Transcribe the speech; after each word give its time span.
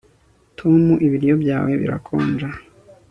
tom, 0.59 0.83
ibiryo 1.05 1.33
byawe 1.43 1.71
birakonja 1.81 2.49